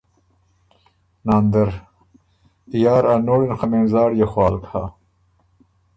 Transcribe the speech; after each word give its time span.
ناندر 1.25 1.69
ـــ”یار 2.83 3.03
ا 3.13 3.15
نوړي 3.27 3.45
ن 3.51 3.53
خه 3.59 3.65
مېن 3.71 3.85
زاړيې 3.93 4.25
خوالک 4.31 4.63
هۀ۔ 4.71 4.83